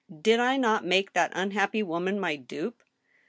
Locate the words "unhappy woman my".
1.35-2.35